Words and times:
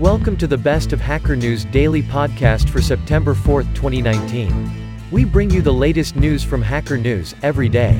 Welcome 0.00 0.36
to 0.36 0.46
the 0.46 0.58
Best 0.58 0.92
of 0.92 1.00
Hacker 1.00 1.34
News 1.34 1.64
daily 1.64 2.02
podcast 2.02 2.68
for 2.68 2.82
September 2.82 3.32
4, 3.32 3.62
2019. 3.62 5.08
We 5.10 5.24
bring 5.24 5.48
you 5.48 5.62
the 5.62 5.72
latest 5.72 6.16
news 6.16 6.44
from 6.44 6.60
Hacker 6.60 6.98
News 6.98 7.34
every 7.42 7.70
day. 7.70 7.98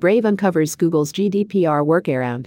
Brave 0.00 0.24
uncovers 0.24 0.74
Google's 0.74 1.12
GDPR 1.12 1.86
workaround. 1.86 2.46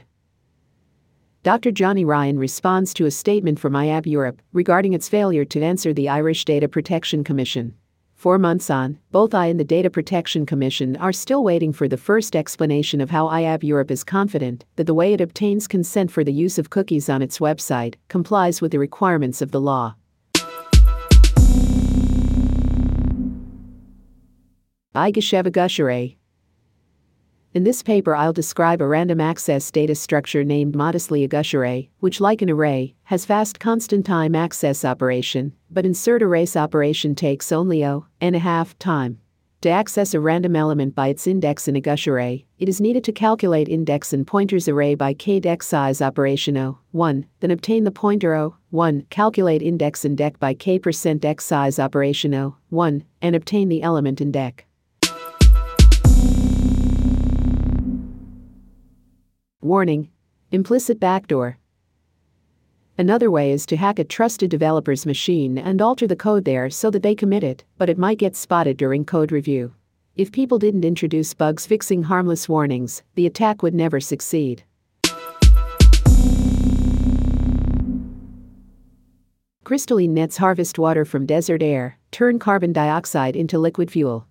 Dr. 1.41 1.71
Johnny 1.71 2.03
Ryan 2.03 2.37
responds 2.37 2.93
to 2.95 3.05
a 3.05 3.11
statement 3.11 3.59
from 3.59 3.71
IAB 3.71 4.07
Europe 4.07 4.41
regarding 4.51 4.91
its 4.91 5.07
failure 5.07 5.45
to 5.45 5.61
answer 5.61 5.93
the 5.93 6.09
Irish 6.09 6.43
Data 6.43 6.67
Protection 6.67 7.23
Commission. 7.23 7.75
Four 8.13 8.37
months 8.37 8.69
on, 8.69 8.99
both 9.13 9.33
I 9.33 9.45
and 9.45 9.57
the 9.57 9.63
Data 9.63 9.89
Protection 9.89 10.45
Commission 10.45 10.97
are 10.97 11.13
still 11.13 11.41
waiting 11.41 11.71
for 11.71 11.87
the 11.87 11.95
first 11.95 12.35
explanation 12.35 12.99
of 12.99 13.11
how 13.11 13.29
IAB 13.29 13.63
Europe 13.63 13.89
is 13.89 14.03
confident 14.03 14.65
that 14.75 14.83
the 14.83 14.93
way 14.93 15.13
it 15.13 15.21
obtains 15.21 15.65
consent 15.65 16.11
for 16.11 16.25
the 16.25 16.33
use 16.33 16.57
of 16.57 16.69
cookies 16.69 17.07
on 17.07 17.21
its 17.21 17.39
website 17.39 17.95
complies 18.09 18.61
with 18.61 18.73
the 18.73 18.79
requirements 18.79 19.41
of 19.41 19.51
the 19.51 19.61
law. 19.61 19.95
I 24.93 25.13
IgushArray, 25.13 26.17
in 27.53 27.63
this 27.63 27.81
paper, 27.81 28.15
I'll 28.15 28.31
describe 28.31 28.79
a 28.79 28.87
random 28.87 29.19
access 29.19 29.71
data 29.71 29.95
structure 29.95 30.43
named 30.43 30.75
modestly 30.75 31.23
a 31.23 31.27
gush 31.27 31.53
array, 31.55 31.89
which, 31.99 32.21
like 32.21 32.43
an 32.43 32.49
array, 32.49 32.93
has 33.05 33.25
fast 33.25 33.59
constant 33.59 34.05
time 34.05 34.35
access 34.35 34.85
operation, 34.85 35.53
but 35.71 35.85
insert 35.85 36.21
erase 36.21 36.55
operation 36.55 37.15
takes 37.15 37.51
only 37.51 37.83
o 37.83 38.05
and 38.21 38.35
a 38.35 38.39
half 38.39 38.77
time. 38.77 39.19
To 39.61 39.69
access 39.69 40.13
a 40.13 40.21
random 40.21 40.55
element 40.55 40.95
by 40.95 41.09
its 41.09 41.27
index 41.27 41.67
in 41.67 41.75
a 41.75 41.81
gush 41.81 42.07
array, 42.07 42.45
it 42.59 42.69
is 42.69 42.79
needed 42.79 43.03
to 43.03 43.11
calculate 43.11 43.67
index 43.67 44.13
and 44.13 44.25
pointers 44.25 44.69
array 44.69 44.95
by 44.95 45.13
k 45.13 45.41
deck 45.41 45.63
size 45.63 46.01
operation 46.01 46.55
o 46.55 46.77
1, 46.91 47.25
then 47.41 47.51
obtain 47.51 47.83
the 47.83 47.91
pointer 47.91 48.35
o 48.35 48.55
1, 48.69 49.07
calculate 49.09 49.61
index 49.61 50.05
and 50.05 50.17
deck 50.17 50.39
by 50.39 50.53
k 50.53 50.79
percent 50.79 51.19
deck 51.19 51.41
size 51.41 51.77
operation 51.77 52.33
o 52.33 52.55
1, 52.69 53.03
and 53.21 53.35
obtain 53.35 53.67
the 53.67 53.81
element 53.81 54.21
in 54.21 54.31
deck. 54.31 54.65
Warning 59.69 60.09
Implicit 60.51 60.99
backdoor. 60.99 61.59
Another 62.97 63.29
way 63.29 63.51
is 63.51 63.67
to 63.67 63.77
hack 63.77 63.99
a 63.99 64.03
trusted 64.03 64.49
developer's 64.49 65.05
machine 65.05 65.59
and 65.59 65.79
alter 65.79 66.07
the 66.07 66.15
code 66.15 66.43
there 66.45 66.71
so 66.71 66.89
that 66.89 67.03
they 67.03 67.13
commit 67.13 67.43
it, 67.43 67.63
but 67.77 67.87
it 67.87 67.99
might 67.99 68.17
get 68.17 68.35
spotted 68.35 68.77
during 68.77 69.05
code 69.05 69.31
review. 69.31 69.75
If 70.15 70.31
people 70.31 70.57
didn't 70.57 70.85
introduce 70.85 71.35
bugs 71.35 71.67
fixing 71.67 72.01
harmless 72.01 72.49
warnings, 72.49 73.03
the 73.13 73.27
attack 73.27 73.61
would 73.61 73.75
never 73.75 73.99
succeed. 73.99 74.63
Crystalline 79.63 80.15
nets 80.15 80.37
harvest 80.37 80.79
water 80.79 81.05
from 81.05 81.27
desert 81.27 81.61
air, 81.61 81.99
turn 82.09 82.39
carbon 82.39 82.73
dioxide 82.73 83.35
into 83.35 83.59
liquid 83.59 83.91
fuel. 83.91 84.25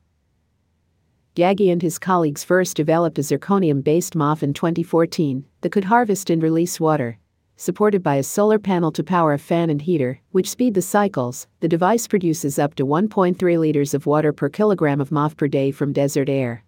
Yaghi 1.39 1.71
and 1.71 1.81
his 1.81 2.01
colleagues 2.01 2.43
first 2.43 2.77
developed 2.77 3.17
a 3.17 3.23
zirconium 3.23 3.85
based 3.85 4.15
MOF 4.15 4.43
in 4.43 4.53
2014 4.53 5.45
that 5.61 5.71
could 5.71 5.85
harvest 5.85 6.31
and 6.31 6.43
release 6.43 6.81
water. 6.81 7.17
Supported 7.57 8.03
by 8.03 8.17
a 8.17 8.25
solar 8.25 8.59
panel 8.59 8.91
to 8.91 9.05
power 9.05 9.33
a 9.33 9.39
fan 9.39 9.71
and 9.71 9.81
heater, 9.81 10.21
which 10.33 10.51
speed 10.51 10.75
the 10.75 10.83
cycles, 10.83 11.47
the 11.61 11.69
device 11.69 12.09
produces 12.09 12.59
up 12.59 12.75
to 12.75 12.85
1.3 12.85 13.57
liters 13.57 13.95
of 13.95 14.05
water 14.05 14.33
per 14.33 14.49
kilogram 14.49 15.01
of 15.01 15.11
MOF 15.11 15.37
per 15.37 15.47
day 15.47 15.71
from 15.71 15.93
desert 15.93 16.29
air. 16.29 16.65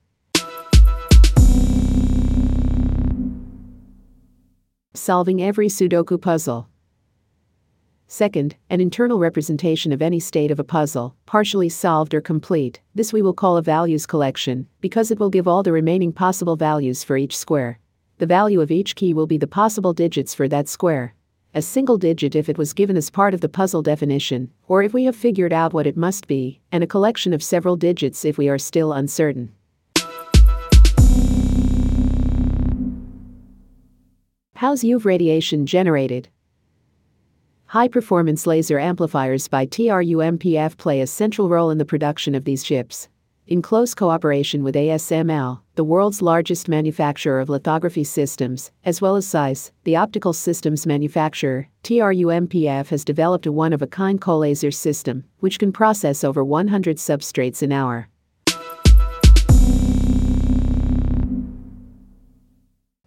Solving 4.95 5.43
every 5.43 5.67
Sudoku 5.67 6.21
puzzle. 6.21 6.70
Second, 8.13 8.57
an 8.71 8.81
internal 8.81 9.21
representation 9.21 9.93
of 9.93 10.03
any 10.03 10.19
state 10.19 10.51
of 10.51 10.59
a 10.59 10.65
puzzle, 10.65 11.15
partially 11.27 11.69
solved 11.69 12.13
or 12.13 12.21
complete. 12.21 12.81
This 12.93 13.13
we 13.13 13.23
will 13.23 13.33
call 13.33 13.57
a 13.57 13.63
values 13.63 14.05
collection, 14.05 14.67
because 14.81 15.13
it 15.13 15.21
will 15.21 15.31
give 15.31 15.47
all 15.47 15.63
the 15.63 15.71
remaining 15.71 16.13
possible 16.13 16.57
values 16.57 17.05
for 17.05 17.17
each 17.17 17.37
square. 17.39 17.79
The 18.19 18.27
value 18.27 18.61
of 18.63 18.73
each 18.73 18.97
key 18.97 19.15
will 19.15 19.29
be 19.29 19.39
the 19.39 19.47
possible 19.47 19.93
digits 19.93 20.35
for 20.35 20.49
that 20.49 20.69
square. 20.69 21.15
A 21.55 21.63
single 21.63 21.99
digit 21.99 22.35
if 22.35 22.49
it 22.49 22.59
was 22.59 22.73
given 22.73 22.97
as 22.97 23.11
part 23.11 23.33
of 23.33 23.43
the 23.43 23.49
puzzle 23.49 23.81
definition, 23.81 24.51
or 24.67 24.83
if 24.83 24.93
we 24.93 25.05
have 25.05 25.15
figured 25.15 25.53
out 25.53 25.73
what 25.73 25.87
it 25.87 25.97
must 25.97 26.27
be, 26.27 26.61
and 26.73 26.83
a 26.83 26.89
collection 26.89 27.33
of 27.33 27.45
several 27.45 27.77
digits 27.77 28.25
if 28.25 28.37
we 28.37 28.49
are 28.49 28.59
still 28.59 28.93
uncertain. 28.93 29.53
How's 34.57 34.83
UV 34.83 35.05
radiation 35.05 35.65
generated? 35.65 36.29
High 37.71 37.87
performance 37.87 38.49
laser 38.49 38.81
amplifiers 38.81 39.47
by 39.47 39.65
TRUMPF 39.65 40.77
play 40.77 41.01
a 41.01 41.07
central 41.07 41.49
role 41.49 41.71
in 41.71 41.79
the 41.79 41.85
production 41.85 42.35
of 42.35 42.45
these 42.45 42.65
chips. 42.65 43.09
In 43.47 43.63
close 43.63 43.95
cooperation 43.95 44.65
with 44.65 44.75
ASML, 44.75 45.61
the 45.77 45.85
world's 45.85 46.21
largest 46.21 46.69
manufacturer 46.69 47.39
of 47.39 47.49
lithography 47.49 48.03
systems, 48.03 48.73
as 48.85 49.01
well 49.01 49.15
as 49.15 49.25
ZEISS, 49.25 49.71
the 49.85 49.95
optical 49.95 50.33
systems 50.33 50.85
manufacturer, 50.85 51.69
TRUMPF 51.85 52.89
has 52.89 53.05
developed 53.05 53.47
a 53.47 53.53
one 53.53 53.73
of 53.73 53.83
a 53.83 53.87
kind 53.87 54.21
co-laser 54.21 54.73
system, 54.73 55.23
which 55.39 55.61
can 55.61 55.71
process 55.71 56.25
over 56.25 56.43
100 56.43 56.97
substrates 56.97 57.63
an 57.63 57.71
hour. 57.71 58.09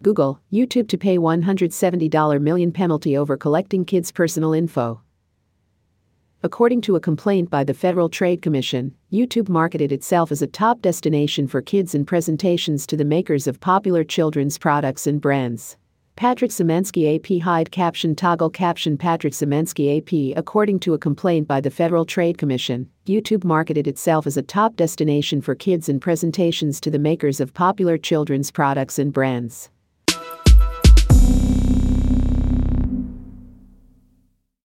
Google, 0.04 0.38
YouTube 0.52 0.86
to 0.88 0.98
pay 0.98 1.16
$170 1.16 2.40
million 2.40 2.70
penalty 2.70 3.16
over 3.16 3.38
collecting 3.38 3.86
kids' 3.86 4.12
personal 4.12 4.52
info. 4.52 5.00
According 6.42 6.82
to 6.82 6.96
a 6.96 7.00
complaint 7.00 7.48
by 7.48 7.64
the 7.64 7.72
Federal 7.72 8.10
Trade 8.10 8.42
Commission, 8.42 8.94
YouTube 9.10 9.48
marketed 9.48 9.92
itself 9.92 10.30
as 10.30 10.42
a 10.42 10.46
top 10.46 10.82
destination 10.82 11.48
for 11.48 11.62
kids 11.62 11.94
and 11.94 12.06
presentations 12.06 12.86
to 12.86 12.98
the 12.98 13.04
makers 13.04 13.46
of 13.46 13.60
popular 13.60 14.04
children's 14.04 14.58
products 14.58 15.06
and 15.06 15.22
brands. 15.22 15.78
Patrick 16.16 16.50
Semansky 16.50 17.16
AP 17.16 17.42
hide 17.42 17.70
caption 17.70 18.14
toggle 18.14 18.50
caption 18.50 18.98
Patrick 18.98 19.32
Semansky 19.32 19.98
AP 19.98 20.36
According 20.38 20.80
to 20.80 20.92
a 20.92 20.98
complaint 20.98 21.48
by 21.48 21.62
the 21.62 21.70
Federal 21.70 22.04
Trade 22.04 22.36
Commission, 22.36 22.90
YouTube 23.06 23.42
marketed 23.42 23.88
itself 23.88 24.26
as 24.26 24.36
a 24.36 24.42
top 24.42 24.76
destination 24.76 25.40
for 25.40 25.54
kids 25.54 25.88
and 25.88 25.98
presentations 25.98 26.78
to 26.82 26.90
the 26.90 26.98
makers 26.98 27.40
of 27.40 27.54
popular 27.54 27.96
children's 27.96 28.50
products 28.50 28.98
and 28.98 29.10
brands. 29.10 29.70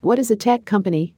What 0.01 0.17
is 0.17 0.31
a 0.31 0.35
tech 0.37 0.63
company? 0.63 1.13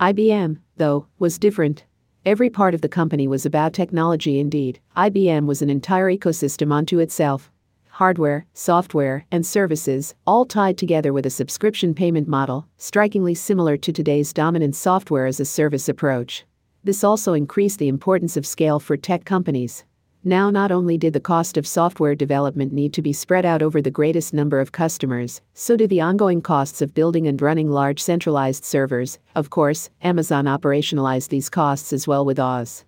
IBM, 0.00 0.60
though, 0.78 1.08
was 1.18 1.38
different. 1.38 1.84
Every 2.24 2.48
part 2.48 2.72
of 2.72 2.80
the 2.80 2.88
company 2.88 3.28
was 3.28 3.44
about 3.44 3.74
technology 3.74 4.40
indeed. 4.40 4.80
IBM 4.96 5.44
was 5.44 5.60
an 5.60 5.68
entire 5.68 6.10
ecosystem 6.10 6.72
unto 6.72 7.00
itself. 7.00 7.52
Hardware, 7.90 8.46
software, 8.54 9.26
and 9.30 9.44
services, 9.44 10.14
all 10.26 10.46
tied 10.46 10.78
together 10.78 11.12
with 11.12 11.26
a 11.26 11.30
subscription 11.30 11.92
payment 11.92 12.26
model, 12.26 12.66
strikingly 12.78 13.34
similar 13.34 13.76
to 13.76 13.92
today's 13.92 14.32
dominant 14.32 14.74
software 14.74 15.26
as 15.26 15.38
a 15.38 15.44
service 15.44 15.86
approach. 15.86 16.46
This 16.82 17.04
also 17.04 17.34
increased 17.34 17.78
the 17.78 17.88
importance 17.88 18.38
of 18.38 18.46
scale 18.46 18.80
for 18.80 18.96
tech 18.96 19.26
companies. 19.26 19.84
Now, 20.26 20.48
not 20.48 20.72
only 20.72 20.96
did 20.96 21.12
the 21.12 21.20
cost 21.20 21.58
of 21.58 21.66
software 21.66 22.14
development 22.14 22.72
need 22.72 22.94
to 22.94 23.02
be 23.02 23.12
spread 23.12 23.44
out 23.44 23.60
over 23.60 23.82
the 23.82 23.90
greatest 23.90 24.32
number 24.32 24.58
of 24.58 24.72
customers, 24.72 25.42
so 25.52 25.76
do 25.76 25.86
the 25.86 26.00
ongoing 26.00 26.40
costs 26.40 26.80
of 26.80 26.94
building 26.94 27.26
and 27.26 27.42
running 27.42 27.70
large 27.70 28.02
centralized 28.02 28.64
servers. 28.64 29.18
Of 29.34 29.50
course, 29.50 29.90
Amazon 30.00 30.46
operationalized 30.46 31.28
these 31.28 31.50
costs 31.50 31.92
as 31.92 32.08
well 32.08 32.24
with 32.24 32.38
AWS. 32.38 32.84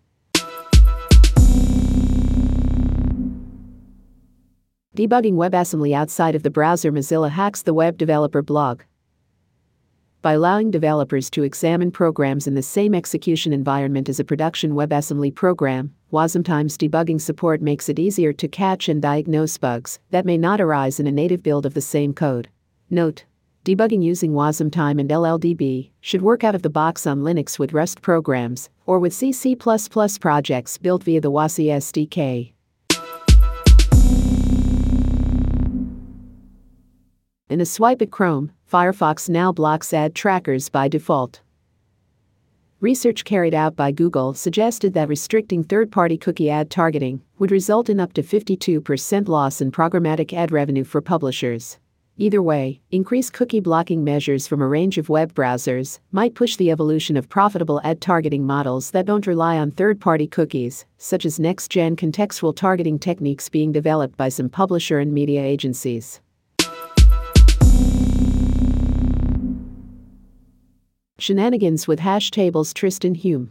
Debugging 4.97 5.35
WebAssembly 5.35 5.93
outside 5.93 6.35
of 6.35 6.43
the 6.43 6.49
browser 6.49 6.91
Mozilla 6.91 7.29
hacks 7.29 7.61
the 7.61 7.75
web 7.75 7.99
developer 7.99 8.41
blog 8.41 8.81
by 10.23 10.33
allowing 10.33 10.71
developers 10.71 11.31
to 11.31 11.43
examine 11.43 11.91
programs 11.91 12.47
in 12.47 12.55
the 12.55 12.63
same 12.63 12.95
execution 12.95 13.53
environment 13.53 14.09
as 14.09 14.19
a 14.19 14.25
production 14.25 14.73
WebAssembly 14.73 15.35
program. 15.35 15.95
Wasmtime's 16.13 16.77
debugging 16.77 17.21
support 17.21 17.63
makes 17.63 17.89
it 17.89 17.99
easier 17.99 18.33
to 18.33 18.49
catch 18.49 18.89
and 18.89 19.03
diagnose 19.03 19.59
bugs 19.59 19.99
that 20.11 20.27
may 20.27 20.37
not 20.37 20.61
arise 20.61 20.99
in 20.99 21.07
a 21.07 21.13
native 21.13 21.43
build 21.43 21.67
of 21.67 21.75
the 21.75 21.81
same 21.81 22.13
code. 22.13 22.49
Note: 22.91 23.25
Debugging 23.65 24.03
using 24.03 24.33
WasamTime 24.33 25.01
and 25.01 25.11
LLDB 25.11 25.91
should 26.01 26.23
work 26.23 26.45
out 26.45 26.55
of 26.55 26.62
the 26.62 26.71
box 26.71 27.07
on 27.07 27.23
Linux 27.23 27.59
with 27.59 27.73
Rust 27.73 28.01
programs 28.01 28.69
or 28.87 28.99
with 28.99 29.12
C++ 29.12 29.57
projects 29.57 30.79
built 30.79 31.03
via 31.03 31.21
the 31.21 31.33
WASI 31.33 31.67
SDK. 31.67 32.53
In 37.49 37.61
a 37.61 37.65
swipe 37.65 38.03
at 38.03 38.11
Chrome, 38.11 38.51
Firefox 38.69 39.29
now 39.29 39.53
blocks 39.53 39.95
ad 39.95 40.17
trackers 40.17 40.69
by 40.69 40.89
default. 40.89 41.43
Research 42.81 43.25
carried 43.25 43.55
out 43.55 43.77
by 43.77 43.93
Google 43.93 44.35
suggested 44.35 44.95
that 44.95 45.09
restricting 45.09 45.63
third 45.63 45.93
party 45.93 46.19
cookie 46.19 46.51
ad 46.51 46.71
targeting 46.71 47.23
would 47.39 47.53
result 47.53 47.89
in 47.89 48.01
up 48.01 48.13
to 48.15 48.23
52% 48.25 49.29
loss 49.29 49.61
in 49.61 49.71
programmatic 49.71 50.33
ad 50.33 50.51
revenue 50.51 50.83
for 50.83 51.01
publishers. 51.01 51.79
Either 52.17 52.43
way, 52.43 52.81
increased 52.91 53.33
cookie 53.33 53.61
blocking 53.61 54.03
measures 54.03 54.49
from 54.49 54.61
a 54.61 54.67
range 54.67 54.99
of 54.99 55.09
web 55.09 55.33
browsers 55.33 56.01
might 56.11 56.35
push 56.35 56.57
the 56.57 56.73
evolution 56.73 57.17
of 57.17 57.29
profitable 57.29 57.81
ad 57.85 58.01
targeting 58.01 58.45
models 58.45 58.91
that 58.91 59.07
don't 59.07 59.29
rely 59.29 59.57
on 59.57 59.71
third 59.71 60.01
party 60.01 60.27
cookies, 60.27 60.85
such 60.99 61.25
as 61.25 61.39
next 61.39 61.71
gen 61.71 61.95
contextual 61.95 62.57
targeting 62.57 62.99
techniques 62.99 63.49
being 63.49 63.71
developed 63.71 64.17
by 64.17 64.29
some 64.29 64.49
publisher 64.49 64.99
and 64.99 65.13
media 65.13 65.45
agencies. 65.45 66.21
Shenanigans 71.19 71.89
with 71.89 72.01
hash 72.01 72.31
tables 72.31 72.75
Tristan 72.75 73.15
Hume. 73.15 73.51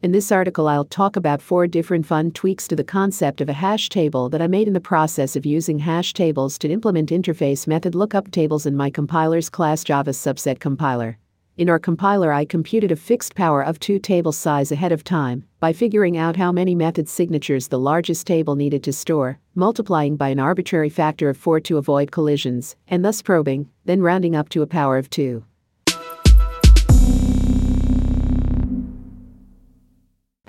In 0.00 0.12
this 0.12 0.32
article, 0.32 0.66
I'll 0.66 0.86
talk 0.86 1.16
about 1.16 1.42
four 1.42 1.66
different 1.66 2.06
fun 2.06 2.30
tweaks 2.30 2.66
to 2.68 2.76
the 2.76 2.82
concept 2.82 3.42
of 3.42 3.50
a 3.50 3.52
hash 3.52 3.90
table 3.90 4.30
that 4.30 4.40
I 4.40 4.46
made 4.46 4.66
in 4.66 4.72
the 4.72 4.80
process 4.80 5.36
of 5.36 5.44
using 5.44 5.80
hash 5.80 6.14
tables 6.14 6.58
to 6.60 6.70
implement 6.70 7.10
interface 7.10 7.66
method 7.66 7.94
lookup 7.94 8.30
tables 8.30 8.64
in 8.64 8.74
my 8.74 8.88
compiler's 8.88 9.50
class 9.50 9.84
Java 9.84 10.12
subset 10.12 10.60
compiler. 10.60 11.18
In 11.58 11.68
our 11.68 11.78
compiler, 11.78 12.32
I 12.32 12.46
computed 12.46 12.90
a 12.90 12.96
fixed 12.96 13.34
power 13.34 13.62
of 13.62 13.78
2 13.78 13.98
table 13.98 14.32
size 14.32 14.72
ahead 14.72 14.92
of 14.92 15.04
time 15.04 15.44
by 15.60 15.74
figuring 15.74 16.16
out 16.16 16.36
how 16.36 16.50
many 16.50 16.74
method 16.74 17.06
signatures 17.06 17.68
the 17.68 17.78
largest 17.78 18.26
table 18.26 18.56
needed 18.56 18.82
to 18.84 18.94
store, 18.94 19.40
multiplying 19.54 20.16
by 20.16 20.30
an 20.30 20.40
arbitrary 20.40 20.88
factor 20.88 21.28
of 21.28 21.36
4 21.36 21.60
to 21.60 21.76
avoid 21.76 22.10
collisions, 22.10 22.76
and 22.88 23.04
thus 23.04 23.20
probing, 23.20 23.68
then 23.84 24.00
rounding 24.00 24.34
up 24.34 24.48
to 24.48 24.62
a 24.62 24.66
power 24.66 24.96
of 24.96 25.10
2. 25.10 25.44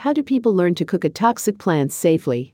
How 0.05 0.13
do 0.13 0.21
people 0.21 0.53
learn 0.53 0.75
to 0.75 0.85
cook 0.85 1.03
a 1.03 1.09
toxic 1.09 1.57
plant 1.57 1.91
safely? 1.91 2.53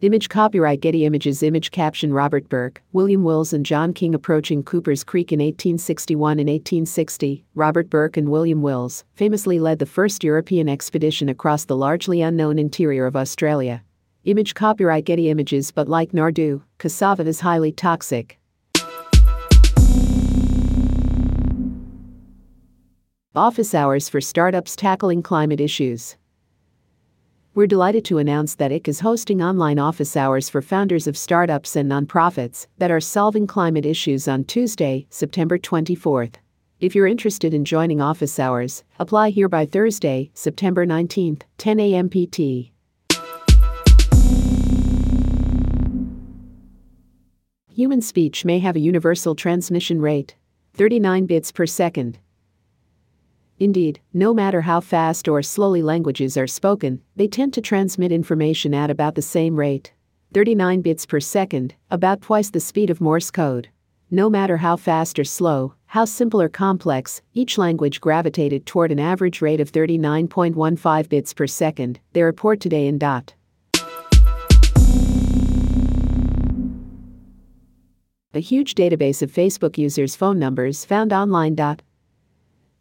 Image 0.00 0.30
copyright 0.30 0.80
Getty 0.80 1.04
Images 1.04 1.42
Image 1.42 1.70
caption 1.70 2.10
Robert 2.10 2.48
Burke, 2.48 2.82
William 2.94 3.22
Wills 3.22 3.52
and 3.52 3.66
John 3.66 3.92
King 3.92 4.14
approaching 4.14 4.62
Cooper's 4.62 5.04
Creek 5.04 5.30
in 5.30 5.40
1861 5.40 6.38
and 6.38 6.48
1860. 6.48 7.44
Robert 7.54 7.90
Burke 7.90 8.16
and 8.16 8.30
William 8.30 8.62
Wills 8.62 9.04
famously 9.12 9.58
led 9.58 9.78
the 9.78 9.84
first 9.84 10.24
European 10.24 10.70
expedition 10.70 11.28
across 11.28 11.66
the 11.66 11.76
largely 11.76 12.22
unknown 12.22 12.58
interior 12.58 13.04
of 13.04 13.14
Australia. 13.14 13.84
Image 14.24 14.54
copyright 14.54 15.04
Getty 15.04 15.28
Images 15.28 15.70
but 15.70 15.86
like 15.86 16.12
Nardoo, 16.12 16.62
cassava 16.78 17.26
is 17.26 17.40
highly 17.40 17.72
toxic. 17.72 18.38
Office 23.36 23.74
hours 23.74 24.08
for 24.08 24.18
startups 24.18 24.74
tackling 24.74 25.22
climate 25.22 25.60
issues. 25.60 26.16
We're 27.54 27.66
delighted 27.66 28.02
to 28.06 28.16
announce 28.16 28.54
that 28.54 28.70
YC 28.70 28.88
is 28.88 29.00
hosting 29.00 29.42
online 29.42 29.78
office 29.78 30.16
hours 30.16 30.48
for 30.48 30.62
founders 30.62 31.06
of 31.06 31.18
startups 31.18 31.76
and 31.76 31.90
nonprofits 31.90 32.66
that 32.78 32.90
are 32.90 32.98
solving 32.98 33.46
climate 33.46 33.84
issues 33.84 34.26
on 34.26 34.44
Tuesday, 34.44 35.06
September 35.10 35.58
24th. 35.58 36.36
If 36.80 36.94
you're 36.94 37.06
interested 37.06 37.52
in 37.52 37.66
joining 37.66 38.00
office 38.00 38.38
hours, 38.38 38.84
apply 38.98 39.28
here 39.28 39.50
by 39.50 39.66
Thursday, 39.66 40.30
September 40.32 40.86
19th, 40.86 41.42
10 41.58 41.78
a.m. 41.78 42.08
PT. 42.08 42.72
Human 47.70 48.00
speech 48.00 48.46
may 48.46 48.60
have 48.60 48.76
a 48.76 48.80
universal 48.80 49.34
transmission 49.34 50.00
rate 50.00 50.36
39 50.72 51.26
bits 51.26 51.52
per 51.52 51.66
second. 51.66 52.18
Indeed, 53.58 54.00
no 54.12 54.34
matter 54.34 54.60
how 54.60 54.80
fast 54.80 55.28
or 55.28 55.42
slowly 55.42 55.82
languages 55.82 56.36
are 56.36 56.46
spoken, 56.46 57.00
they 57.16 57.26
tend 57.26 57.54
to 57.54 57.62
transmit 57.62 58.12
information 58.12 58.74
at 58.74 58.90
about 58.90 59.14
the 59.14 59.22
same 59.22 59.56
rate 59.56 59.92
39 60.34 60.82
bits 60.82 61.06
per 61.06 61.20
second, 61.20 61.74
about 61.90 62.20
twice 62.20 62.50
the 62.50 62.60
speed 62.60 62.90
of 62.90 63.00
Morse 63.00 63.30
code. 63.30 63.68
No 64.10 64.28
matter 64.28 64.58
how 64.58 64.76
fast 64.76 65.18
or 65.18 65.24
slow, 65.24 65.74
how 65.86 66.04
simple 66.04 66.42
or 66.42 66.48
complex, 66.50 67.22
each 67.32 67.56
language 67.56 68.00
gravitated 68.00 68.66
toward 68.66 68.92
an 68.92 68.98
average 68.98 69.40
rate 69.40 69.60
of 69.60 69.72
39.15 69.72 71.08
bits 71.08 71.32
per 71.32 71.46
second, 71.46 71.98
they 72.12 72.22
report 72.22 72.60
today 72.60 72.86
in 72.86 72.98
dot. 72.98 73.34
A 78.34 78.40
huge 78.40 78.74
database 78.74 79.22
of 79.22 79.32
Facebook 79.32 79.78
users' 79.78 80.14
phone 80.14 80.38
numbers 80.38 80.84
found 80.84 81.10
online. 81.14 81.56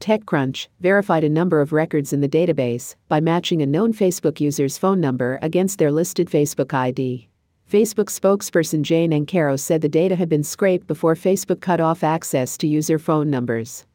TechCrunch 0.06 0.68
verified 0.81 1.24
a 1.24 1.30
number 1.30 1.62
of 1.62 1.74
records 1.74 2.13
in 2.13 2.22
the 2.22 2.30
database 2.30 2.94
by 3.07 3.19
matching 3.19 3.63
a 3.63 3.66
known 3.66 3.92
Facebook 3.92 4.40
user's 4.40 4.78
phone 4.78 5.02
number 5.02 5.40
against 5.42 5.80
their 5.80 5.92
listed 5.92 6.30
Facebook 6.30 6.75
ID. 6.75 7.28
Facebook 7.68 8.12
spokesperson 8.12 8.84
Jay 8.84 9.07
Nancarrow 9.07 9.60
said 9.60 9.81
the 9.81 9.90
data 9.90 10.16
had 10.16 10.30
been 10.30 10.44
scraped 10.44 10.86
before 10.86 11.16
Facebook 11.16 11.60
cut 11.60 11.81
off 11.81 12.04
access 12.04 12.56
to 12.56 12.68
user 12.68 13.00
phone 13.00 13.31
numbers. 13.31 13.88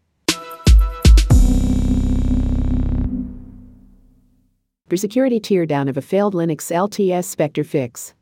grsecurity 4.91 5.41
teardown 5.41 5.89
of 5.89 5.97
a 5.97 6.03
failed 6.03 6.35
Linux 6.35 6.73
LTS 6.73 7.23
Spectre 7.27 7.63
fix. 7.63 8.13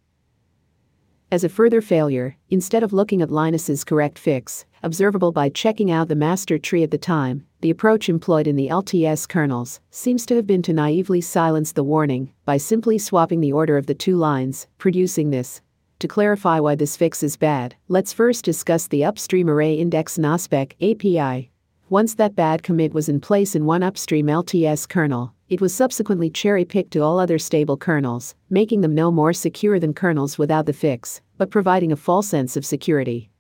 As 1.33 1.43
a 1.43 1.49
further 1.49 1.81
failure, 1.81 2.37
instead 2.51 2.83
of 2.83 2.93
looking 2.93 3.23
at 3.23 3.31
Linus's 3.31 3.85
correct 3.85 4.19
fix, 4.19 4.67
observable 4.83 5.33
by 5.33 5.49
checking 5.49 5.91
out 5.91 6.09
the 6.09 6.15
master 6.15 6.59
tree 6.59 6.83
at 6.83 6.91
the 6.91 6.99
time, 6.99 7.47
the 7.61 7.71
approach 7.71 8.09
employed 8.09 8.47
in 8.47 8.57
the 8.57 8.69
LTS 8.69 9.29
kernels 9.29 9.81
seems 9.91 10.25
to 10.27 10.37
have 10.37 10.47
been 10.47 10.63
to 10.63 10.73
naively 10.73 11.21
silence 11.21 11.73
the 11.73 11.83
warning 11.83 12.33
by 12.45 12.57
simply 12.57 12.99
swapping 12.99 13.41
the 13.41 13.53
order 13.53 13.77
of 13.77 13.87
the 13.87 13.95
two 13.95 14.17
lines, 14.17 14.67
producing 14.79 15.31
this. 15.31 15.61
To 16.01 16.07
clarify 16.07 16.61
why 16.61 16.77
this 16.77 16.97
fix 16.97 17.23
is 17.23 17.37
bad, 17.37 17.75
let's 17.89 18.13
first 18.13 18.45
discuss 18.45 18.87
the 18.87 19.05
upstream 19.05 19.51
array 19.51 19.75
index 19.75 20.17
NOSPEC 20.17 20.75
API. 20.81 21.51
Once 21.89 22.15
that 22.15 22.37
bad 22.37 22.63
commit 22.63 22.93
was 22.93 23.09
in 23.09 23.19
place 23.19 23.55
in 23.55 23.65
one 23.65 23.83
upstream 23.83 24.27
LTS 24.27 24.89
kernel, 24.89 25.35
it 25.49 25.61
was 25.61 25.75
subsequently 25.75 26.29
cherry 26.29 26.65
picked 26.65 26.91
to 26.93 27.01
all 27.01 27.19
other 27.19 27.39
stable 27.39 27.77
kernels, 27.77 28.35
making 28.51 28.83
them 28.83 28.95
no 28.95 29.11
more 29.11 29.33
secure 29.33 29.81
than 29.81 29.95
kernels 29.95 30.37
without 30.37 30.67
the 30.67 30.73
fix, 30.73 31.23
but 31.39 31.51
providing 31.51 31.91
a 31.91 31.97
false 31.97 32.29
sense 32.29 32.57
of 32.57 32.67
security. 32.67 33.31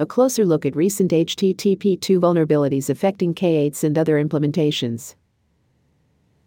A 0.00 0.06
closer 0.06 0.46
look 0.46 0.64
at 0.64 0.74
recent 0.74 1.10
HTTP 1.10 2.00
2 2.00 2.20
vulnerabilities 2.20 2.88
affecting 2.88 3.34
K8s 3.34 3.84
and 3.84 3.98
other 3.98 4.14
implementations. 4.14 5.14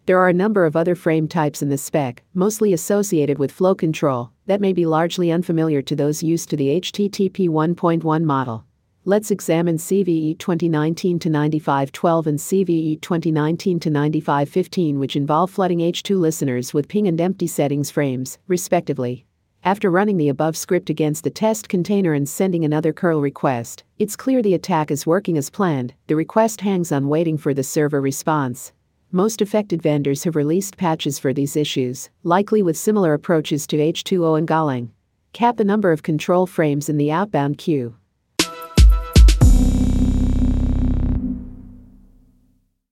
There 0.08 0.18
are 0.18 0.28
a 0.28 0.34
number 0.34 0.66
of 0.66 0.76
other 0.76 0.96
frame 0.96 1.28
types 1.28 1.62
in 1.62 1.70
the 1.70 1.78
spec, 1.78 2.24
mostly 2.34 2.74
associated 2.74 3.38
with 3.38 3.52
flow 3.52 3.76
control, 3.76 4.32
that 4.48 4.60
may 4.60 4.74
be 4.74 4.88
largely 4.88 5.32
unfamiliar 5.32 5.84
to 5.84 5.96
those 5.96 6.24
used 6.24 6.50
to 6.50 6.58
the 6.58 6.82
HTTP 6.82 7.48
1.1 7.48 8.24
model. 8.24 8.66
Let's 9.06 9.30
examine 9.30 9.78
CVE 9.78 10.40
2019 10.40 11.20
to 11.20 11.30
9512 11.30 12.26
and 12.26 12.40
CVE 12.40 13.02
2019 13.02 13.80
to 13.82 13.90
9515, 13.92 14.98
which 14.98 15.16
involve 15.16 15.52
flooding 15.52 15.78
H2 15.78 16.20
listeners 16.20 16.74
with 16.74 16.88
ping 16.88 17.08
and 17.08 17.22
empty 17.22 17.46
settings 17.46 17.92
frames, 17.92 18.40
respectively. 18.48 19.28
After 19.66 19.90
running 19.90 20.18
the 20.18 20.28
above 20.28 20.58
script 20.58 20.90
against 20.90 21.24
the 21.24 21.30
test 21.30 21.70
container 21.70 22.14
and 22.14 22.28
sending 22.28 22.66
another 22.66 22.92
curl 22.92 23.22
request, 23.22 23.86
it's 23.98 24.18
clear 24.18 24.42
the 24.42 24.56
attack 24.56 24.92
is 24.92 25.08
working 25.08 25.38
as 25.38 25.50
planned. 25.50 25.94
The 26.08 26.18
request 26.18 26.60
hangs 26.60 26.92
on 26.92 27.08
waiting 27.08 27.38
for 27.38 27.54
the 27.54 27.64
server 27.64 28.02
response. 28.02 28.74
Most 29.14 29.42
affected 29.42 29.82
vendors 29.82 30.26
have 30.26 30.36
released 30.36 30.76
patches 30.76 31.18
for 31.18 31.32
these 31.32 31.56
issues, 31.56 32.10
likely 32.24 32.62
with 32.62 32.76
similar 32.76 33.14
approaches 33.14 33.66
to 33.68 33.78
H2O 33.78 34.38
and 34.38 34.46
Golang. 34.46 34.90
Cap 35.32 35.56
the 35.56 35.64
number 35.64 35.94
of 35.94 36.04
control 36.04 36.46
frames 36.46 36.90
in 36.90 36.98
the 36.98 37.14
outbound 37.14 37.58
queue. 37.58 37.96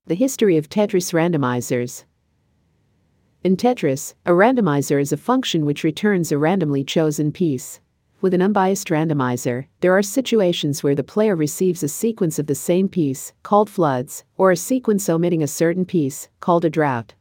The 0.05 0.15
history 0.15 0.55
of 0.55 0.69
Tetris 0.69 1.11
randomizers. 1.11 2.05
In 3.43 3.57
Tetris, 3.57 4.13
a 4.24 4.33
randomizer 4.33 5.01
is 5.01 5.12
a 5.12 5.17
function 5.17 5.65
which 5.65 5.83
returns 5.83 6.31
a 6.31 6.38
randomly 6.38 6.83
chosen 6.83 7.31
piece. 7.31 7.79
With 8.21 8.36
an 8.36 8.41
unbiased 8.43 8.89
randomizer, 8.89 9.65
there 9.79 9.98
are 9.98 10.03
situations 10.03 10.83
where 10.83 10.93
the 10.93 11.03
player 11.03 11.36
receives 11.36 11.81
a 11.81 11.88
sequence 11.88 12.38
of 12.38 12.45
the 12.45 12.53
same 12.53 12.88
piece, 12.88 13.33
called 13.41 13.67
floods, 13.67 14.25
or 14.38 14.51
a 14.51 14.55
sequence 14.55 15.10
omitting 15.10 15.41
a 15.41 15.48
certain 15.48 15.86
piece, 15.86 16.29
called 16.39 16.65
a 16.65 16.69
drought. 16.69 17.15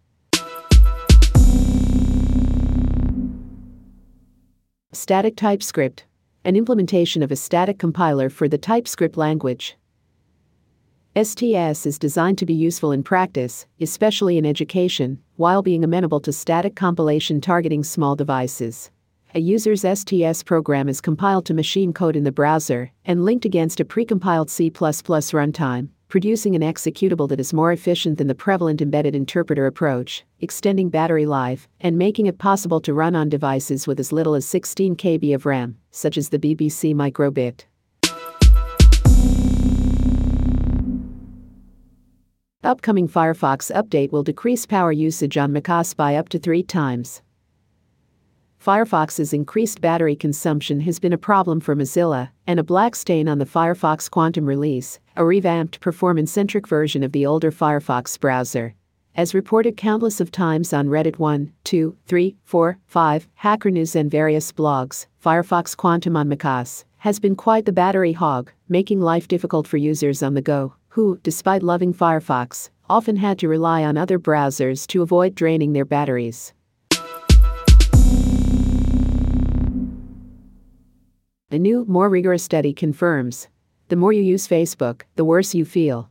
Static 4.92 5.36
TypeScript, 5.36 6.04
an 6.44 6.54
implementation 6.54 7.22
of 7.22 7.32
a 7.32 7.36
static 7.36 7.78
compiler 7.78 8.28
for 8.28 8.46
the 8.46 8.58
TypeScript 8.58 9.16
language. 9.16 9.78
STS 11.16 11.86
is 11.86 11.98
designed 11.98 12.38
to 12.38 12.46
be 12.46 12.54
useful 12.54 12.92
in 12.92 13.02
practice, 13.02 13.66
especially 13.80 14.38
in 14.38 14.46
education, 14.46 15.18
while 15.34 15.60
being 15.60 15.82
amenable 15.82 16.20
to 16.20 16.32
static 16.32 16.76
compilation 16.76 17.40
targeting 17.40 17.82
small 17.82 18.14
devices. 18.14 18.92
A 19.34 19.40
user's 19.40 19.80
STS 19.80 20.44
program 20.44 20.88
is 20.88 21.00
compiled 21.00 21.46
to 21.46 21.54
machine 21.54 21.92
code 21.92 22.14
in 22.14 22.22
the 22.22 22.30
browser 22.30 22.92
and 23.04 23.24
linked 23.24 23.44
against 23.44 23.80
a 23.80 23.84
precompiled 23.84 24.50
C 24.50 24.70
runtime, 24.70 25.88
producing 26.06 26.54
an 26.54 26.62
executable 26.62 27.28
that 27.28 27.40
is 27.40 27.52
more 27.52 27.72
efficient 27.72 28.18
than 28.18 28.28
the 28.28 28.34
prevalent 28.36 28.80
embedded 28.80 29.16
interpreter 29.16 29.66
approach, 29.66 30.24
extending 30.38 30.90
battery 30.90 31.26
life, 31.26 31.68
and 31.80 31.98
making 31.98 32.26
it 32.26 32.38
possible 32.38 32.80
to 32.80 32.94
run 32.94 33.16
on 33.16 33.28
devices 33.28 33.84
with 33.88 33.98
as 33.98 34.12
little 34.12 34.36
as 34.36 34.46
16 34.46 34.94
KB 34.94 35.34
of 35.34 35.44
RAM, 35.44 35.76
such 35.90 36.16
as 36.16 36.28
the 36.28 36.38
BBC 36.38 36.94
microbit. 36.94 37.64
Upcoming 42.62 43.08
Firefox 43.08 43.74
update 43.74 44.12
will 44.12 44.22
decrease 44.22 44.66
power 44.66 44.92
usage 44.92 45.38
on 45.38 45.50
macOS 45.50 45.94
by 45.94 46.16
up 46.16 46.28
to 46.28 46.38
three 46.38 46.62
times. 46.62 47.22
Firefox's 48.62 49.32
increased 49.32 49.80
battery 49.80 50.14
consumption 50.14 50.80
has 50.80 50.98
been 50.98 51.14
a 51.14 51.18
problem 51.18 51.60
for 51.60 51.74
Mozilla, 51.74 52.28
and 52.46 52.60
a 52.60 52.62
black 52.62 52.94
stain 52.94 53.28
on 53.28 53.38
the 53.38 53.46
Firefox 53.46 54.10
Quantum 54.10 54.44
release, 54.44 54.98
a 55.16 55.24
revamped 55.24 55.80
performance 55.80 56.30
centric 56.30 56.68
version 56.68 57.02
of 57.02 57.12
the 57.12 57.24
older 57.24 57.50
Firefox 57.50 58.20
browser. 58.20 58.74
As 59.16 59.32
reported 59.32 59.78
countless 59.78 60.20
of 60.20 60.30
times 60.30 60.74
on 60.74 60.88
Reddit 60.88 61.18
1, 61.18 61.50
2, 61.64 61.96
3, 62.06 62.36
4, 62.44 62.78
5, 62.86 63.28
Hacker 63.36 63.70
News, 63.70 63.96
and 63.96 64.10
various 64.10 64.52
blogs, 64.52 65.06
Firefox 65.24 65.74
Quantum 65.74 66.14
on 66.14 66.28
macOS 66.28 66.84
has 66.98 67.18
been 67.18 67.36
quite 67.36 67.64
the 67.64 67.72
battery 67.72 68.12
hog, 68.12 68.52
making 68.68 69.00
life 69.00 69.26
difficult 69.26 69.66
for 69.66 69.78
users 69.78 70.22
on 70.22 70.34
the 70.34 70.42
go, 70.42 70.74
who, 70.90 71.18
despite 71.22 71.62
loving 71.62 71.92
Firefox, 71.92 72.70
often 72.88 73.16
had 73.16 73.38
to 73.38 73.48
rely 73.48 73.84
on 73.84 73.96
other 73.96 74.18
browsers 74.18 74.86
to 74.88 75.02
avoid 75.02 75.34
draining 75.34 75.72
their 75.72 75.84
batteries. 75.84 76.52
A 81.52 81.58
new, 81.58 81.84
more 81.86 82.08
rigorous 82.08 82.44
study 82.44 82.72
confirms 82.72 83.48
the 83.88 83.96
more 83.96 84.12
you 84.12 84.22
use 84.22 84.46
Facebook, 84.46 85.02
the 85.16 85.24
worse 85.24 85.52
you 85.52 85.64
feel. 85.64 86.08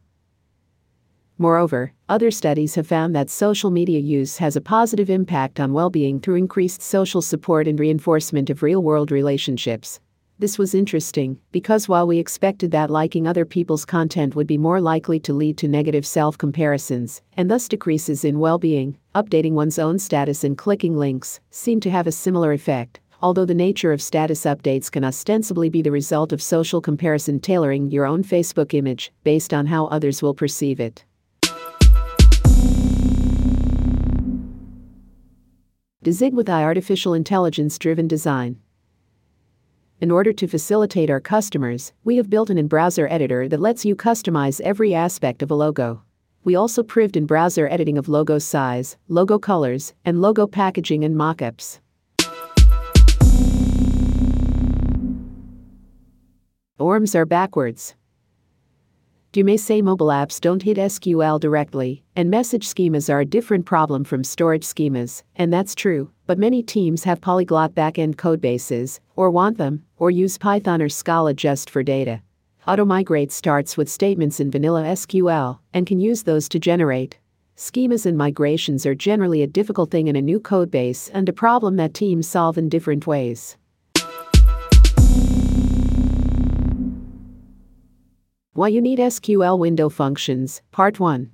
Moreover, 1.38 1.94
other 2.10 2.30
studies 2.30 2.76
have 2.76 2.86
found 2.86 3.16
that 3.16 3.30
social 3.30 3.72
media 3.72 4.00
use 4.00 4.40
has 4.40 4.58
a 4.58 4.62
positive 4.62 5.10
impact 5.10 5.62
on 5.62 5.72
well 5.72 5.90
being 5.90 6.20
through 6.20 6.36
increased 6.36 6.82
social 6.82 7.22
support 7.22 7.70
and 7.70 7.80
reinforcement 7.80 8.50
of 8.50 8.62
real 8.62 8.84
world 8.84 9.12
relationships. 9.12 10.02
This 10.40 10.58
was 10.58 10.74
interesting, 10.74 11.38
because 11.52 11.90
while 11.90 12.08
we 12.08 12.18
expected 12.18 12.72
that 12.72 12.90
liking 12.90 13.28
other 13.28 13.44
people's 13.44 13.84
content 13.84 14.38
would 14.38 14.48
be 14.48 14.58
more 14.58 14.80
likely 14.80 15.20
to 15.20 15.34
lead 15.34 15.58
to 15.58 15.68
negative 15.68 16.06
self 16.06 16.38
comparisons, 16.38 17.22
and 17.36 17.52
thus 17.52 17.68
decreases 17.68 18.24
in 18.24 18.40
well 18.40 18.58
being, 18.58 18.98
updating 19.14 19.52
one's 19.52 19.78
own 19.78 20.00
status 20.00 20.46
and 20.46 20.58
clicking 20.58 20.96
links 20.96 21.42
seemed 21.52 21.82
to 21.84 21.92
have 21.92 22.08
a 22.08 22.12
similar 22.12 22.54
effect 22.54 23.02
although 23.22 23.44
the 23.44 23.54
nature 23.54 23.92
of 23.92 24.02
status 24.02 24.46
updates 24.46 24.90
can 24.90 25.04
ostensibly 25.04 25.70
be 25.70 25.82
the 25.82 25.92
result 25.92 26.32
of 26.32 26.42
social 26.42 26.80
comparison 26.80 27.38
tailoring 27.38 27.92
your 27.92 28.06
own 28.06 28.24
Facebook 28.24 28.74
image 28.74 29.12
based 29.26 29.54
on 29.54 29.66
how 29.66 29.88
others 29.88 30.22
will 30.22 30.34
perceive 30.34 30.80
it. 30.80 31.04
Dzig 36.02 36.32
with 36.32 36.48
AI 36.48 36.64
artificial 36.64 37.14
intelligence 37.14 37.78
driven 37.78 38.08
design. 38.08 38.58
In 40.02 40.12
order 40.12 40.32
to 40.32 40.48
facilitate 40.48 41.10
our 41.10 41.20
customers, 41.20 41.92
we 42.06 42.16
have 42.16 42.30
built 42.30 42.50
an 42.50 42.58
in 42.58 42.68
browser 42.68 43.06
editor 43.12 43.50
that 43.50 43.60
lets 43.60 43.84
you 43.84 43.98
customize 43.98 44.62
every 44.62 44.96
aspect 44.96 45.42
of 45.42 45.52
a 45.52 45.56
logo. 45.56 46.04
We 46.46 46.56
also 46.56 46.84
proved 46.84 47.18
in 47.18 47.26
browser 47.26 47.68
editing 47.68 47.98
of 47.98 48.08
logo 48.08 48.40
size, 48.40 48.96
logo 49.10 49.38
colors, 49.38 49.94
and 50.06 50.22
logo 50.22 50.48
packaging 50.48 51.04
and 51.04 51.18
mockups. 51.18 51.80
ORMs 56.80 57.14
are 57.14 57.26
backwards. 57.26 57.96
You 59.32 59.46
may 59.46 59.58
say 59.58 59.84
mobile 59.84 60.08
apps 60.08 60.42
don't 60.42 60.64
hit 60.64 60.78
SQL 60.78 61.40
directly, 61.40 62.04
and 62.16 62.32
message 62.32 62.68
schemas 62.68 63.14
are 63.14 63.20
a 63.20 63.26
different 63.26 63.64
problem 63.64 64.04
from 64.04 64.24
storage 64.24 64.64
schemas, 64.64 65.22
and 65.36 65.54
that's 65.54 65.76
true, 65.76 66.10
but 66.26 66.40
many 66.40 66.64
teams 66.64 67.04
have 67.04 67.22
polyglot 67.22 67.76
backend 67.76 68.16
codebases, 68.16 69.00
or 69.16 69.30
want 69.30 69.60
them, 69.60 69.86
or 69.98 70.10
use 70.10 70.40
Python 70.40 70.82
or 70.82 70.90
Scala 70.90 71.36
just 71.36 71.70
for 71.70 71.84
data. 71.84 72.24
Automigrate 72.68 73.32
starts 73.32 73.78
with 73.78 73.88
statements 73.88 74.40
in 74.40 74.50
vanilla 74.50 74.82
SQL 74.82 75.60
and 75.76 75.86
can 75.86 76.00
use 76.00 76.24
those 76.24 76.50
to 76.50 76.58
generate. 76.58 77.20
Schemas 77.56 78.08
and 78.08 78.18
migrations 78.18 78.84
are 78.88 78.96
generally 78.96 79.44
a 79.44 79.48
difficult 79.48 79.92
thing 79.92 80.08
in 80.08 80.16
a 80.16 80.24
new 80.24 80.40
codebase 80.40 81.12
and 81.14 81.30
a 81.30 81.34
problem 81.34 81.76
that 81.76 81.94
teams 81.94 82.28
solve 82.28 82.58
in 82.58 82.68
different 82.68 83.06
ways. 83.06 83.58
Why 88.60 88.68
you 88.68 88.82
need 88.82 89.00
SQL 89.00 89.58
window 89.58 89.88
functions, 89.88 90.62
Part 90.74 91.00
1. 91.00 91.32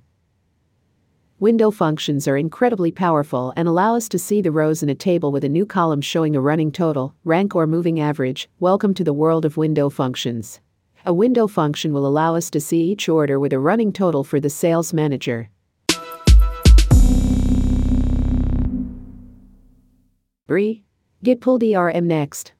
Window 1.40 1.72
functions 1.72 2.28
are 2.28 2.36
incredibly 2.36 2.92
powerful 2.92 3.52
and 3.56 3.66
allow 3.66 3.96
us 3.96 4.08
to 4.10 4.16
see 4.20 4.40
the 4.40 4.52
rows 4.52 4.80
in 4.80 4.88
a 4.88 4.94
table 4.94 5.32
with 5.32 5.42
a 5.42 5.48
new 5.48 5.66
column 5.66 6.00
showing 6.00 6.36
a 6.36 6.40
running 6.40 6.70
total, 6.70 7.16
rank, 7.24 7.56
or 7.56 7.66
moving 7.66 7.98
average. 7.98 8.48
Welcome 8.60 8.94
to 8.94 9.02
the 9.02 9.12
world 9.12 9.44
of 9.44 9.56
window 9.56 9.90
functions. 9.90 10.60
A 11.04 11.12
window 11.12 11.48
function 11.48 11.92
will 11.92 12.06
allow 12.06 12.36
us 12.36 12.48
to 12.50 12.60
see 12.60 12.82
each 12.92 13.08
order 13.08 13.40
with 13.40 13.52
a 13.52 13.58
running 13.58 13.92
total 13.92 14.22
for 14.22 14.38
the 14.38 14.48
sales 14.48 14.92
manager. 14.92 15.50
Re. 20.46 20.84
Git 21.24 21.40
pull 21.40 21.58
DRM 21.58 22.04
next. 22.04 22.52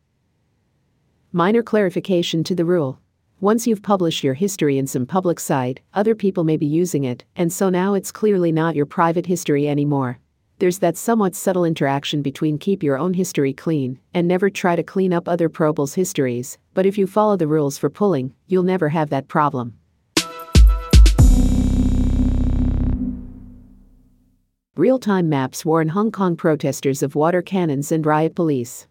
Minor 1.30 1.62
clarification 1.62 2.42
to 2.42 2.56
the 2.56 2.64
rule. 2.64 2.98
Once 3.40 3.66
you've 3.66 3.82
published 3.82 4.24
your 4.24 4.32
history 4.32 4.78
in 4.78 4.86
some 4.86 5.04
public 5.04 5.38
site, 5.38 5.80
other 5.92 6.14
people 6.14 6.42
may 6.42 6.56
be 6.56 6.64
using 6.64 7.04
it, 7.04 7.22
and 7.36 7.52
so 7.52 7.68
now 7.68 7.92
it's 7.92 8.10
clearly 8.10 8.50
not 8.50 8.74
your 8.74 8.86
private 8.86 9.26
history 9.26 9.68
anymore. 9.68 10.18
There's 10.58 10.78
that 10.78 10.96
somewhat 10.96 11.34
subtle 11.34 11.66
interaction 11.66 12.22
between 12.22 12.56
keep 12.56 12.82
your 12.82 12.96
own 12.96 13.12
history 13.12 13.52
clean 13.52 14.00
and 14.14 14.26
never 14.26 14.48
try 14.48 14.74
to 14.74 14.82
clean 14.82 15.12
up 15.12 15.28
other 15.28 15.50
probables' 15.50 15.96
histories, 15.96 16.56
but 16.72 16.86
if 16.86 16.96
you 16.96 17.06
follow 17.06 17.36
the 17.36 17.46
rules 17.46 17.76
for 17.76 17.90
pulling, 17.90 18.32
you'll 18.46 18.62
never 18.62 18.88
have 18.88 19.10
that 19.10 19.28
problem. 19.28 19.74
Real 24.76 24.98
time 24.98 25.28
maps 25.28 25.62
warn 25.62 25.88
Hong 25.88 26.10
Kong 26.10 26.36
protesters 26.36 27.02
of 27.02 27.14
water 27.14 27.42
cannons 27.42 27.92
and 27.92 28.06
riot 28.06 28.34
police. 28.34 28.86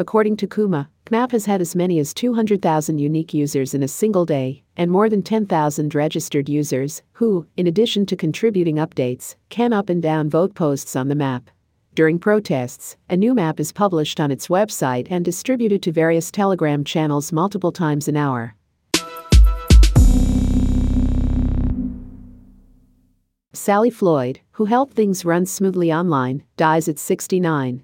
According 0.00 0.36
to 0.36 0.46
Kuma, 0.46 0.88
KNAP 1.10 1.32
has 1.32 1.46
had 1.46 1.60
as 1.60 1.74
many 1.74 1.98
as 1.98 2.14
200,000 2.14 2.98
unique 2.98 3.34
users 3.34 3.74
in 3.74 3.82
a 3.82 3.88
single 3.88 4.24
day, 4.24 4.62
and 4.76 4.92
more 4.92 5.08
than 5.08 5.22
10,000 5.24 5.92
registered 5.92 6.48
users, 6.48 7.02
who, 7.14 7.48
in 7.56 7.66
addition 7.66 8.06
to 8.06 8.14
contributing 8.16 8.76
updates, 8.76 9.34
can 9.48 9.72
up 9.72 9.88
and 9.88 10.00
down 10.00 10.30
vote 10.30 10.54
posts 10.54 10.94
on 10.94 11.08
the 11.08 11.16
map. 11.16 11.50
During 11.96 12.20
protests, 12.20 12.96
a 13.10 13.16
new 13.16 13.34
map 13.34 13.58
is 13.58 13.72
published 13.72 14.20
on 14.20 14.30
its 14.30 14.46
website 14.46 15.08
and 15.10 15.24
distributed 15.24 15.82
to 15.82 15.90
various 15.90 16.30
Telegram 16.30 16.84
channels 16.84 17.32
multiple 17.32 17.72
times 17.72 18.06
an 18.06 18.16
hour. 18.16 18.54
Sally 23.52 23.90
Floyd, 23.90 24.38
who 24.52 24.66
helped 24.66 24.94
things 24.94 25.24
run 25.24 25.44
smoothly 25.44 25.92
online, 25.92 26.44
dies 26.56 26.86
at 26.86 27.00
69. 27.00 27.82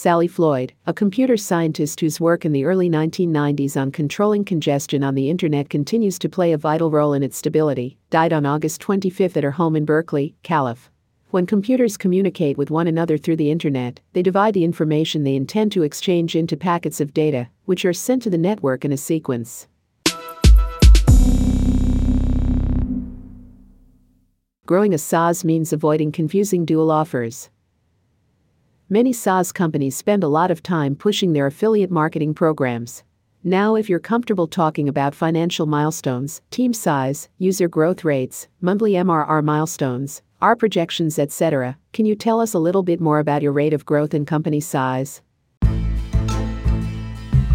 Sally 0.00 0.28
Floyd, 0.28 0.74
a 0.86 0.94
computer 0.94 1.36
scientist 1.36 1.98
whose 1.98 2.20
work 2.20 2.44
in 2.44 2.52
the 2.52 2.64
early 2.64 2.88
1990s 2.88 3.76
on 3.76 3.90
controlling 3.90 4.44
congestion 4.44 5.02
on 5.02 5.16
the 5.16 5.28
internet 5.28 5.68
continues 5.68 6.20
to 6.20 6.28
play 6.28 6.52
a 6.52 6.56
vital 6.56 6.88
role 6.88 7.14
in 7.14 7.24
its 7.24 7.36
stability, 7.36 7.98
died 8.08 8.32
on 8.32 8.46
August 8.46 8.80
25 8.80 9.36
at 9.36 9.42
her 9.42 9.50
home 9.50 9.74
in 9.74 9.84
Berkeley, 9.84 10.36
Calif. 10.44 10.88
When 11.30 11.46
computers 11.46 11.96
communicate 11.96 12.56
with 12.56 12.70
one 12.70 12.86
another 12.86 13.18
through 13.18 13.38
the 13.38 13.50
internet, 13.50 13.98
they 14.12 14.22
divide 14.22 14.54
the 14.54 14.62
information 14.62 15.24
they 15.24 15.34
intend 15.34 15.72
to 15.72 15.82
exchange 15.82 16.36
into 16.36 16.56
packets 16.56 17.00
of 17.00 17.12
data, 17.12 17.48
which 17.64 17.84
are 17.84 17.92
sent 17.92 18.22
to 18.22 18.30
the 18.30 18.38
network 18.38 18.84
in 18.84 18.92
a 18.92 18.96
sequence. 18.96 19.66
Growing 24.64 24.94
a 24.94 24.98
SaaS 24.98 25.44
means 25.44 25.72
avoiding 25.72 26.12
confusing 26.12 26.64
dual 26.64 26.92
offers. 26.92 27.50
Many 28.90 29.12
SaaS 29.12 29.52
companies 29.52 29.94
spend 29.98 30.24
a 30.24 30.28
lot 30.28 30.50
of 30.50 30.62
time 30.62 30.96
pushing 30.96 31.34
their 31.34 31.46
affiliate 31.46 31.90
marketing 31.90 32.32
programs. 32.32 33.04
Now, 33.44 33.74
if 33.74 33.90
you're 33.90 33.98
comfortable 33.98 34.46
talking 34.46 34.88
about 34.88 35.14
financial 35.14 35.66
milestones, 35.66 36.40
team 36.50 36.72
size, 36.72 37.28
user 37.36 37.68
growth 37.68 38.02
rates, 38.02 38.48
monthly 38.62 38.92
MRR 38.92 39.44
milestones, 39.44 40.22
our 40.40 40.56
projections, 40.56 41.18
etc., 41.18 41.76
can 41.92 42.06
you 42.06 42.16
tell 42.16 42.40
us 42.40 42.54
a 42.54 42.58
little 42.58 42.82
bit 42.82 42.98
more 42.98 43.18
about 43.18 43.42
your 43.42 43.52
rate 43.52 43.74
of 43.74 43.84
growth 43.84 44.14
and 44.14 44.26
company 44.26 44.58
size? 44.58 45.20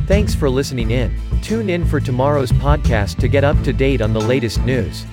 Thanks 0.06 0.36
for 0.36 0.52
listening 0.52 0.92
in. 0.92 1.20
Tune 1.42 1.68
in 1.68 1.84
for 1.84 2.00
tomorrow's 2.00 2.52
podcast 2.52 3.18
to 3.22 3.28
get 3.28 3.44
up 3.44 3.60
to 3.64 3.74
date 3.74 4.02
on 4.02 4.14
the 4.14 4.22
latest 4.22 4.62
news. 4.62 5.04